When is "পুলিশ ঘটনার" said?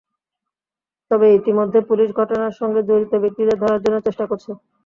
1.89-2.53